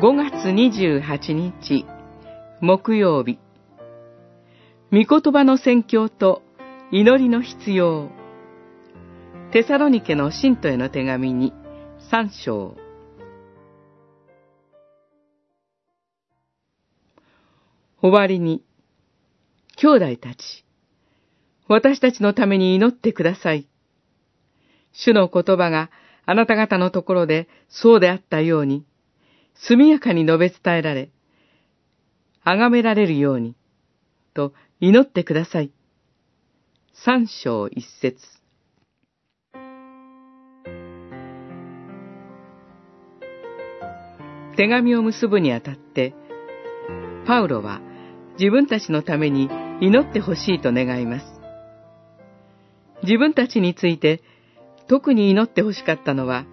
[0.00, 1.84] 5月28日、
[2.62, 3.38] 木曜日。
[4.90, 6.40] 御言葉の宣教と
[6.90, 8.08] 祈りの必要。
[9.52, 11.52] テサロニケの信徒への手紙に
[12.10, 12.78] 3章。
[18.00, 18.64] 終わりに、
[19.76, 20.64] 兄弟たち、
[21.68, 23.68] 私たちのために祈ってください。
[24.92, 25.90] 主の言葉が
[26.24, 28.86] あなた方のところでそうであったように、
[29.54, 31.10] 速やかに述べ伝えられ、
[32.44, 33.54] 崇められるように、
[34.34, 35.72] と祈ってください。
[36.92, 38.18] 三章一節
[44.56, 46.14] 手紙を結ぶにあたって、
[47.26, 47.80] パウロは
[48.38, 49.48] 自分たちのために
[49.80, 51.40] 祈ってほしいと願います。
[53.02, 54.22] 自分たちについて
[54.86, 56.44] 特に祈ってほしかったのは、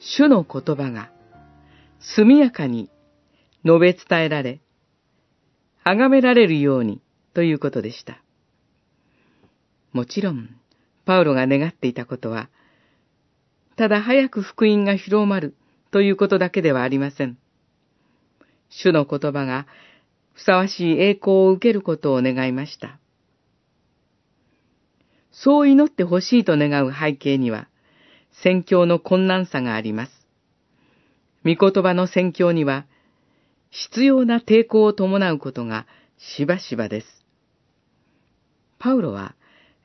[0.00, 1.10] 主の言葉が
[2.00, 2.90] 速やかに
[3.64, 4.60] 述べ伝えられ、
[5.84, 7.00] 崇められるように
[7.34, 8.22] ということでした。
[9.92, 10.50] もちろん、
[11.04, 12.48] パウロが願っていたことは、
[13.76, 15.54] ただ早く福音が広まる
[15.90, 17.38] ということだけではありません。
[18.68, 19.66] 主の言葉が
[20.34, 22.98] ふさわしい栄光を受けることを願いました。
[25.32, 27.68] そう祈ってほしいと願う背景には、
[28.42, 30.15] 宣教の困難さがあります。
[31.46, 32.86] 御言葉の宣教には、
[33.70, 35.86] 必要な抵抗を伴うことが
[36.18, 37.24] しばしばです。
[38.78, 39.36] パウロは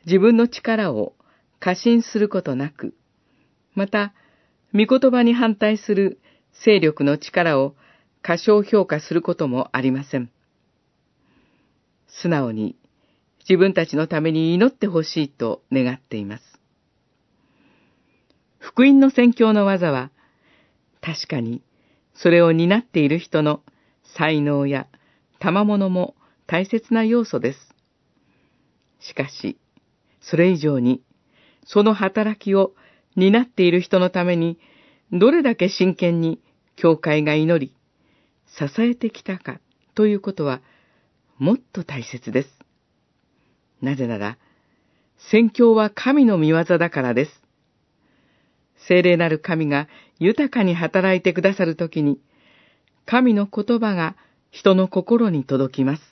[0.05, 1.13] 自分の力を
[1.59, 2.95] 過信することなく、
[3.75, 4.13] また、
[4.73, 6.19] 御言葉に反対する
[6.65, 7.75] 勢力の力を
[8.23, 10.31] 過小評価することもありません。
[12.07, 12.75] 素直に
[13.47, 16.43] 自分たちのために祈ってほしいと願っています。
[18.57, 20.11] 福音の宣教の技は、
[21.01, 21.61] 確かに、
[22.13, 23.61] それを担っている人の
[24.15, 24.87] 才能や
[25.39, 27.75] 賜物も大切な要素です。
[28.99, 29.57] しかし、
[30.21, 31.01] それ以上に、
[31.65, 32.73] その働きを
[33.15, 34.59] 担っている人のために、
[35.11, 36.39] どれだけ真剣に
[36.75, 37.75] 教会が祈り、
[38.47, 39.59] 支えてきたか
[39.95, 40.61] ということは、
[41.37, 42.49] もっと大切です。
[43.81, 44.37] なぜなら、
[45.31, 47.40] 宣教は神の見業だからです。
[48.87, 49.87] 聖霊なる神が
[50.19, 52.19] 豊かに働いてくださるときに、
[53.05, 54.15] 神の言葉が
[54.51, 56.10] 人の心に届きます。